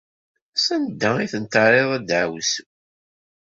Sanda 0.65 1.11
i 1.19 1.27
ten-terriḍ, 1.31 1.89
a 1.95 1.97
ddeɛwessu? 2.01 2.63